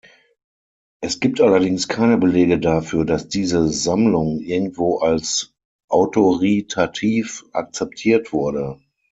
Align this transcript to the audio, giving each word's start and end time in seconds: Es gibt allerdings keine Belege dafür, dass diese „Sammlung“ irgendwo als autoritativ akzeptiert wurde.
Es 1.01 1.19
gibt 1.19 1.41
allerdings 1.41 1.87
keine 1.87 2.17
Belege 2.17 2.59
dafür, 2.59 3.05
dass 3.05 3.27
diese 3.27 3.67
„Sammlung“ 3.67 4.39
irgendwo 4.39 4.97
als 4.97 5.53
autoritativ 5.91 7.45
akzeptiert 7.51 8.33
wurde. 8.33 8.81